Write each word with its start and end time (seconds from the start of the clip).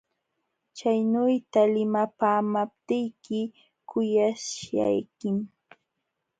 Chaynuyta 0.77 1.61
limapaamaptiyki 1.73 3.39
kuyaśhaykim. 3.89 5.37